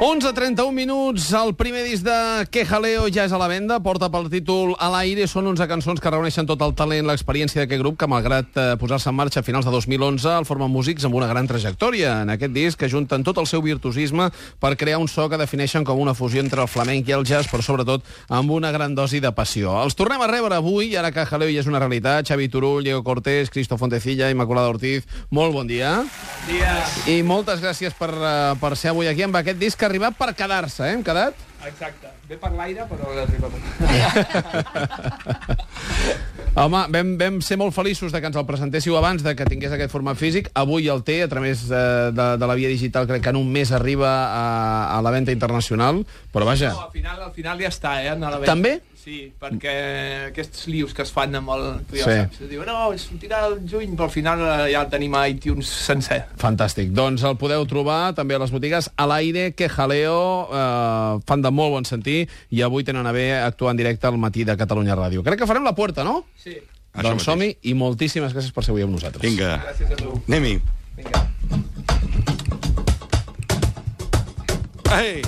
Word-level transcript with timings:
11.31 0.00 0.72
minuts, 0.72 1.26
el 1.36 1.50
primer 1.54 1.82
disc 1.84 2.00
de 2.00 2.46
Que 2.48 2.62
Jaleo 2.64 3.10
ja 3.12 3.26
és 3.28 3.32
a 3.36 3.38
la 3.38 3.50
venda, 3.50 3.76
porta 3.84 4.08
pel 4.08 4.30
títol 4.32 4.70
A 4.80 4.86
l'aire, 4.88 5.26
són 5.28 5.50
11 5.50 5.66
cançons 5.68 6.00
que 6.00 6.08
reuneixen 6.08 6.46
tot 6.48 6.62
el 6.64 6.72
talent, 6.72 7.04
l'experiència 7.04 7.60
d'aquest 7.60 7.82
grup, 7.82 7.98
que 8.00 8.08
malgrat 8.08 8.56
eh, 8.56 8.62
posar-se 8.80 9.10
en 9.12 9.18
marxa 9.18 9.42
a 9.42 9.44
finals 9.44 9.68
de 9.68 9.74
2011, 9.74 10.38
el 10.38 10.46
formen 10.48 10.72
músics 10.72 11.04
amb 11.04 11.18
una 11.18 11.28
gran 11.28 11.44
trajectòria. 11.44 12.14
En 12.24 12.32
aquest 12.32 12.54
disc 12.56 12.80
que 12.80 12.88
junten 12.88 13.26
tot 13.28 13.42
el 13.44 13.48
seu 13.50 13.60
virtuosisme 13.60 14.30
per 14.56 14.70
crear 14.80 15.02
un 15.02 15.08
so 15.12 15.26
que 15.28 15.36
defineixen 15.36 15.84
com 15.84 16.00
una 16.00 16.16
fusió 16.16 16.40
entre 16.40 16.64
el 16.64 16.72
flamenc 16.72 17.12
i 17.12 17.16
el 17.18 17.28
jazz, 17.28 17.52
però 17.52 17.60
sobretot 17.60 18.08
amb 18.32 18.56
una 18.56 18.72
gran 18.72 18.96
dosi 18.96 19.20
de 19.20 19.34
passió. 19.36 19.76
Els 19.84 20.00
tornem 20.00 20.24
a 20.24 20.30
rebre 20.32 20.56
avui, 20.56 20.96
ara 20.96 21.12
que 21.12 21.26
Jaleo 21.28 21.52
ja 21.52 21.60
és 21.60 21.68
una 21.68 21.84
realitat, 21.84 22.24
Xavi 22.24 22.48
Turull, 22.48 22.88
Diego 22.88 23.04
Cortés, 23.04 23.52
Cristo 23.52 23.76
Fontecilla, 23.76 24.32
Immaculada 24.32 24.72
Ortiz, 24.72 25.04
molt 25.28 25.52
bon 25.52 25.68
dia. 25.68 25.92
dia. 26.48 26.80
I 27.04 27.20
moltes 27.20 27.60
gràcies 27.60 27.92
per, 27.92 28.14
eh, 28.16 28.56
per 28.56 28.74
ser 28.80 28.94
avui 28.96 29.12
aquí 29.12 29.28
amb 29.28 29.36
aquest 29.36 29.60
disc 29.60 29.76
que 29.76 29.89
arribat 29.90 30.16
per 30.18 30.32
quedar-se, 30.38 30.86
eh? 30.86 30.92
Hem 30.96 31.02
quedat? 31.06 31.34
Exacte. 31.66 32.08
Ve 32.30 32.38
per 32.40 32.52
l'aire, 32.56 32.86
però 32.88 33.10
arriba 33.10 33.50
Home, 36.60 36.80
vam, 36.90 37.10
vam 37.20 37.36
ser 37.44 37.56
molt 37.60 37.74
feliços 37.76 38.12
de 38.14 38.20
que 38.22 38.28
ens 38.30 38.38
el 38.38 38.46
presentéssiu 38.48 38.96
abans 38.98 39.22
de 39.22 39.34
que 39.38 39.46
tingués 39.46 39.72
aquest 39.74 39.92
format 39.92 40.18
físic. 40.18 40.48
Avui 40.58 40.88
el 40.90 41.02
té, 41.06 41.20
a 41.22 41.28
través 41.30 41.68
de, 41.68 41.82
de, 42.16 42.26
de 42.40 42.46
la 42.48 42.56
via 42.58 42.70
digital, 42.72 43.06
crec 43.10 43.22
que 43.22 43.32
en 43.34 43.38
un 43.38 43.52
mes 43.52 43.70
arriba 43.76 44.10
a, 44.30 44.46
a 44.96 44.98
la 45.04 45.12
venda 45.14 45.34
internacional, 45.34 46.02
però 46.34 46.44
vaja... 46.48 46.72
No, 46.74 46.88
al 46.88 46.94
final, 46.94 47.22
al 47.28 47.34
final 47.36 47.56
ja 47.62 47.70
està, 47.70 47.90
eh? 48.02 48.10
A 48.10 48.16
la 48.18 48.38
venda. 48.38 48.50
També? 48.50 48.72
Sí, 49.00 49.30
perquè 49.40 49.70
aquests 50.28 50.66
lius 50.68 50.90
que 50.92 51.00
es 51.06 51.10
fan 51.14 51.32
amb 51.38 51.48
el... 51.54 51.62
Tu 51.88 51.96
ja 51.96 52.04
Sí. 52.04 52.16
saps, 52.18 52.40
es 52.44 52.50
diu, 52.50 52.60
no, 52.68 52.74
sortirà 53.00 53.46
el 53.48 53.54
juny, 53.70 53.94
però 53.96 54.04
al 54.10 54.12
final 54.12 54.42
eh, 54.44 54.72
ja 54.74 54.82
el 54.84 54.90
tenim 54.92 55.14
a 55.16 55.22
iTunes 55.30 55.70
sencer. 55.86 56.18
Fantàstic. 56.40 56.90
Doncs 56.92 57.24
el 57.24 57.38
podeu 57.40 57.64
trobar 57.70 58.12
també 58.18 58.36
a 58.36 58.42
les 58.42 58.52
botigues 58.52 58.90
a 59.00 59.06
l'aire, 59.08 59.54
que 59.56 59.70
jaleo, 59.72 60.18
eh, 60.52 61.22
fan 61.26 61.40
de 61.40 61.50
molt 61.50 61.72
bon 61.78 61.88
sentir, 61.88 62.26
i 62.52 62.60
avui 62.66 62.84
tenen 62.84 63.08
a 63.08 63.12
bé 63.16 63.30
actuar 63.40 63.72
en 63.72 63.80
directe 63.80 64.06
al 64.06 64.18
matí 64.20 64.44
de 64.44 64.56
Catalunya 64.60 64.94
Ràdio. 65.00 65.24
Crec 65.24 65.40
que 65.40 65.48
farem 65.48 65.64
la 65.64 65.74
puerta, 65.74 66.04
no? 66.04 66.26
Sí. 66.36 66.58
Això 66.92 67.06
doncs 67.08 67.24
som-hi, 67.24 67.54
i 67.62 67.72
moltíssimes 67.72 68.34
gràcies 68.36 68.52
per 68.52 68.64
ser 68.66 68.72
avui 68.74 68.82
amb 68.84 68.92
nosaltres. 68.98 69.22
Vinga, 69.24 69.56
Gràcies 69.64 69.92
a 69.92 69.96
tu. 69.96 70.20
anem-hi. 70.28 70.60
Vinga. 71.00 71.24
Ei! 75.00 75.22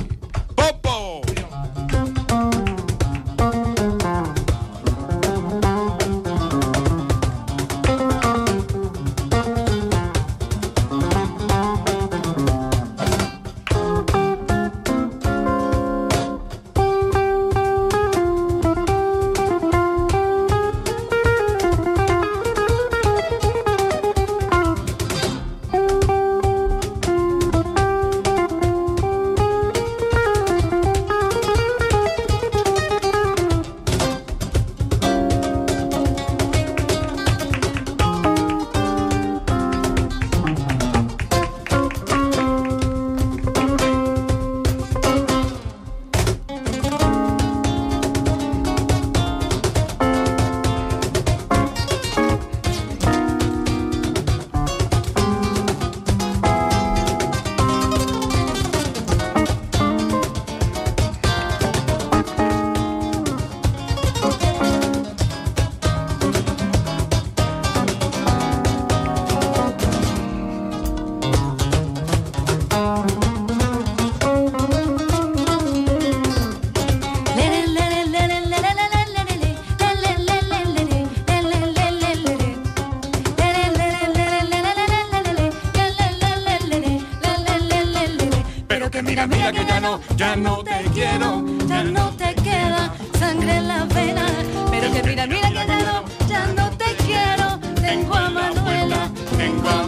Que 88.92 89.02
mira, 89.02 89.26
mira 89.26 89.50
que 89.50 89.64
ya 89.64 89.80
no, 89.80 90.00
ya 90.16 90.36
no 90.36 90.62
te 90.62 90.84
quiero, 90.92 91.42
ya 91.66 91.82
no 91.82 92.10
te 92.10 92.34
queda 92.34 92.92
sangre 93.18 93.56
en 93.56 93.68
la 93.68 93.84
vena. 93.86 94.26
Pero 94.70 94.92
que 94.92 95.02
mira, 95.02 95.26
mira 95.26 95.48
que 95.48 95.66
ya 95.66 95.78
no, 95.88 96.04
ya 96.28 96.46
no 96.48 96.70
te 96.72 96.94
quiero. 97.06 97.58
Tengo 97.80 98.14
a 98.14 98.28
Manuela, 98.28 99.08
tengo 99.38 99.68
a 99.68 99.81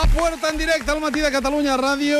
La 0.00 0.06
Puerta 0.06 0.48
en 0.48 0.56
directe 0.56 0.90
al 0.90 1.00
matí 1.02 1.20
de 1.20 1.28
Catalunya 1.28 1.74
Ràdio. 1.76 2.16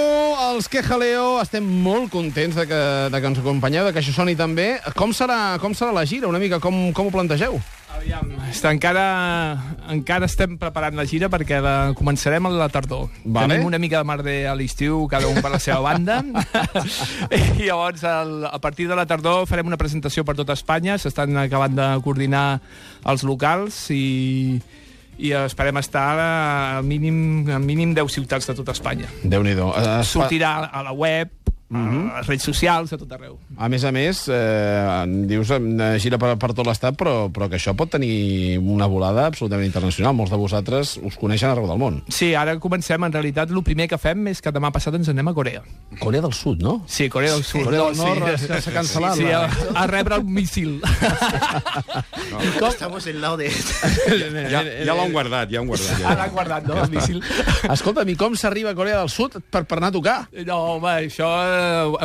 Els 0.50 0.66
que 0.68 0.82
jaleo 0.84 1.38
estem 1.40 1.64
molt 1.64 2.10
contents 2.12 2.58
de 2.58 2.66
que, 2.68 2.80
de 3.08 3.20
que 3.22 3.28
ens 3.30 3.38
acompanyeu, 3.40 3.86
de 3.86 3.92
que 3.94 4.02
això 4.02 4.12
soni 4.12 4.34
també. 4.36 4.74
Com 4.98 5.14
serà, 5.16 5.56
com 5.62 5.72
serà 5.72 5.88
la 5.96 6.02
gira? 6.04 6.28
Una 6.28 6.36
mica, 6.42 6.58
com, 6.60 6.74
com 6.92 7.08
ho 7.08 7.12
plantegeu? 7.14 7.54
Aviam, 7.96 8.34
està, 8.50 8.74
encara, 8.76 9.04
encara 9.96 10.28
estem 10.28 10.58
preparant 10.60 10.98
la 10.98 11.06
gira 11.08 11.30
perquè 11.32 11.62
la 11.64 11.94
començarem 11.96 12.50
a 12.50 12.52
la 12.52 12.68
tardor. 12.68 13.06
Vale. 13.24 13.48
Tenim 13.48 13.70
una 13.70 13.80
mica 13.80 14.02
de 14.02 14.10
merder 14.10 14.36
a 14.50 14.52
l'estiu, 14.58 15.06
cada 15.08 15.30
un 15.32 15.40
per 15.40 15.54
la 15.54 15.62
seva 15.64 15.80
banda. 15.86 16.20
I 17.32 17.62
llavors, 17.62 18.04
el, 18.04 18.44
a 18.44 18.60
partir 18.60 18.90
de 18.92 19.00
la 19.00 19.06
tardor, 19.08 19.46
farem 19.48 19.72
una 19.72 19.80
presentació 19.80 20.26
per 20.28 20.36
tot 20.36 20.52
Espanya. 20.52 21.00
S'estan 21.00 21.32
acabant 21.46 21.80
de 21.80 21.88
coordinar 22.04 22.44
els 23.08 23.24
locals 23.24 23.86
i, 23.96 24.60
i 25.20 25.32
esperem 25.36 25.76
estar 25.80 26.16
a 26.18 26.82
mínim, 26.82 27.44
a 27.52 27.58
mínim 27.60 27.92
10 27.96 28.16
ciutats 28.20 28.48
de 28.48 28.56
tot 28.56 28.72
Espanya. 28.72 29.10
Déu-n'hi-do. 29.22 29.68
Uh, 29.68 30.00
Sortirà 30.06 30.54
a 30.72 30.84
la 30.86 30.94
web, 30.96 31.32
a 31.72 32.18
les 32.18 32.26
redes 32.26 32.42
socials, 32.42 32.92
a 32.92 32.98
tot 32.98 33.12
arreu. 33.14 33.38
A 33.56 33.68
més 33.70 33.84
a 33.84 33.92
més, 33.94 34.24
eh, 34.28 35.04
dius, 35.30 35.50
eh, 35.54 35.98
gira 36.02 36.18
per, 36.18 36.32
per 36.38 36.52
tot 36.54 36.66
l'estat, 36.66 36.96
però, 36.98 37.28
però 37.30 37.48
que 37.48 37.56
això 37.60 37.74
pot 37.78 37.90
tenir 37.92 38.58
una 38.58 38.86
volada 38.90 39.26
absolutament 39.30 39.66
internacional. 39.68 40.14
Molts 40.14 40.32
de 40.32 40.38
vosaltres 40.40 40.96
us 41.02 41.16
coneixen 41.16 41.50
arreu 41.50 41.68
del 41.70 41.78
món. 41.78 42.00
Sí, 42.08 42.32
ara 42.34 42.56
comencem. 42.58 43.04
En 43.04 43.12
realitat, 43.12 43.50
el 43.50 43.62
primer 43.62 43.86
que 43.88 43.98
fem 43.98 44.26
és 44.32 44.42
que 44.42 44.50
demà 44.52 44.72
passat 44.74 44.94
ens 44.98 45.08
anem 45.08 45.28
a 45.30 45.34
Corea. 45.34 45.62
Corea 46.00 46.20
del 46.22 46.32
Sud, 46.34 46.60
no? 46.62 46.82
Sí, 46.86 47.08
Corea 47.08 47.32
del 47.34 47.44
Sud. 47.44 47.64
Corea 47.64 47.84
del 47.86 47.94
Sí. 47.96 48.02
Nord 48.02 48.38
sí. 48.38 48.46
s'ha 48.46 48.72
cancel·lat. 48.74 49.14
Sí, 49.16 49.24
la- 49.24 49.44
a, 49.46 49.84
a 49.84 49.86
rebre 49.86 50.16
el 50.16 50.24
míssil. 50.24 50.80
Estamos 52.70 53.06
en 53.06 53.20
lado 53.20 53.36
de... 53.36 53.50
Ja, 53.50 54.62
ja 54.62 54.94
l'han 54.94 55.12
guardat, 55.12 55.50
ja 55.50 55.58
l'han 55.60 55.68
guardat. 55.70 55.98
Ja. 56.00 56.12
Ara 56.14 56.28
guardat, 56.32 56.66
no, 56.68 56.76
el 56.84 56.90
míssil. 56.92 57.20
Escolta'm, 57.70 58.08
i 58.12 58.16
com 58.18 58.34
s'arriba 58.38 58.72
a 58.72 58.76
Corea 58.78 59.00
del 59.00 59.10
Sud 59.12 59.38
per, 59.50 59.64
per 59.68 59.78
anar 59.80 59.90
a 59.90 59.96
tocar? 59.96 60.16
No, 60.46 60.58
home, 60.76 60.92
això 61.06 61.28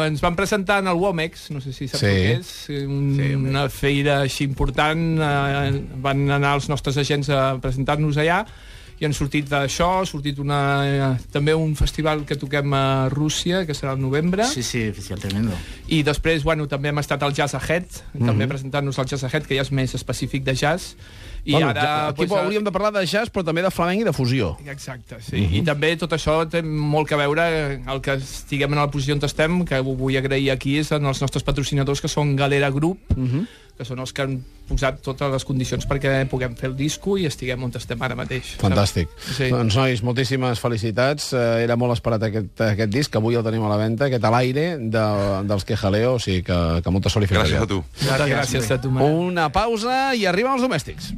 ens 0.06 0.22
van 0.24 0.36
presentar 0.38 0.80
en 0.84 0.90
el 0.92 1.00
Womex, 1.02 1.50
no 1.56 1.62
sé 1.64 1.74
si 1.74 1.88
saps 1.88 2.02
Sí. 2.04 2.08
sí. 2.08 2.14
què 2.14 2.38
és, 2.40 2.88
un, 2.88 3.16
sí, 3.18 3.32
una 3.40 3.68
feira 3.74 4.20
així 4.26 4.46
important, 4.48 5.04
eh, 5.20 5.82
van 6.04 6.26
anar 6.32 6.56
els 6.60 6.70
nostres 6.72 6.98
agents 7.02 7.30
a 7.34 7.58
presentar-nos 7.64 8.18
allà, 8.22 8.44
i 9.00 9.06
han 9.06 9.14
sortit 9.14 9.50
d'això, 9.52 9.90
ha 10.02 10.06
sortit 10.08 10.40
una, 10.40 10.60
eh, 10.88 11.10
també 11.34 11.54
un 11.58 11.76
festival 11.76 12.24
que 12.26 12.38
toquem 12.40 12.74
a 12.74 13.10
Rússia, 13.12 13.66
que 13.68 13.74
serà 13.76 13.92
al 13.92 14.00
novembre, 14.00 14.46
Sí, 14.48 14.64
sí, 14.64 14.86
festival 14.96 15.20
tremendo. 15.20 15.58
i 15.88 16.02
després, 16.04 16.44
bueno, 16.44 16.68
també 16.72 16.90
hem 16.90 17.00
estat 17.04 17.24
al 17.24 17.34
Jazz 17.36 17.56
Ahead, 17.60 17.86
també 18.26 18.48
presentant-nos 18.48 18.98
al 19.00 19.06
Jazz 19.06 19.28
Ahead, 19.28 19.46
que 19.46 19.56
ja 19.56 19.66
és 19.68 19.72
més 19.72 19.96
específic 19.96 20.44
de 20.44 20.56
jazz, 20.56 20.96
i 21.46 21.52
bueno, 21.52 21.70
ara... 21.70 21.82
ja, 21.82 22.08
aquí 22.08 22.26
pues, 22.26 22.32
hauríem 22.42 22.64
de 22.64 22.72
parlar 22.72 22.92
de 22.96 23.06
jazz, 23.06 23.30
però 23.30 23.44
també 23.46 23.62
de 23.62 23.70
flamenc 23.70 24.02
i 24.02 24.06
de 24.08 24.14
fusió. 24.14 24.56
Exacte, 24.66 25.20
sí. 25.22 25.44
I 25.60 25.62
també 25.62 25.92
tot 26.00 26.16
això 26.16 26.40
té 26.50 26.64
molt 26.66 27.08
que 27.08 27.20
veure 27.20 27.46
el 27.86 28.02
que 28.02 28.16
estiguem 28.18 28.74
en 28.74 28.80
la 28.82 28.90
posició 28.90 29.14
on 29.14 29.22
estem, 29.28 29.60
que 29.68 29.78
ho 29.78 29.94
vull 29.94 30.18
agrair 30.18 30.50
aquí, 30.56 30.80
és 30.82 30.90
en 30.96 31.06
els 31.06 31.22
nostres 31.22 31.44
patrocinadors, 31.46 32.02
que 32.02 32.10
són 32.10 32.36
Galera 32.36 32.72
Group, 32.74 33.14
que 33.78 33.86
són 33.86 34.00
els 34.00 34.14
que 34.16 34.24
han 34.24 34.40
posat 34.70 35.02
totes 35.06 35.32
les 35.32 35.46
condicions 35.48 35.86
perquè 35.90 36.14
puguem 36.32 36.56
fer 36.58 36.70
el 36.72 36.76
disco 36.80 37.18
i 37.22 37.28
estiguem 37.30 37.64
on 37.68 37.74
estem 37.76 38.02
ara 38.02 38.18
mateix. 38.18 38.56
Fantàstic. 38.62 39.12
Sí. 39.26 39.50
Doncs, 39.54 39.78
nois, 39.78 40.04
moltíssimes 40.06 40.62
felicitats. 40.62 41.32
Eh, 41.34 41.64
era 41.66 41.78
molt 41.80 41.96
esperat 41.96 42.28
aquest, 42.30 42.54
aquest 42.72 42.94
disc, 42.94 43.12
que 43.14 43.22
avui 43.22 43.38
el 43.38 43.46
tenim 43.46 43.66
a 43.66 43.72
la 43.72 43.80
venda, 43.82 44.10
aquest 44.10 44.26
a 44.26 44.34
l'aire 44.34 44.68
de, 44.80 45.06
dels 45.50 45.68
que 45.68 45.78
jaleo, 45.80 46.16
o 46.18 46.22
sigui 46.22 46.44
que, 46.48 46.62
que 46.82 46.94
molta 46.94 47.14
sort 47.14 47.28
i 47.28 47.34
Gràcies 47.36 47.62
a 47.62 47.70
tu. 47.70 47.82
Gràcies, 48.02 48.32
gràcies 48.32 48.72
a 48.72 48.82
tu, 48.82 48.94
Manel. 48.94 49.20
Una 49.32 49.50
pausa 49.54 50.14
i 50.16 50.26
arriben 50.30 50.56
els 50.56 50.66
domèstics. 50.66 51.14